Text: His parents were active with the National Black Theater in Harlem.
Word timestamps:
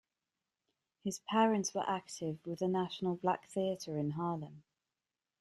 His 1.03 1.19
parents 1.27 1.75
were 1.75 1.87
active 1.87 2.39
with 2.43 2.57
the 2.57 2.67
National 2.67 3.17
Black 3.17 3.47
Theater 3.51 3.99
in 3.99 4.09
Harlem. 4.09 4.63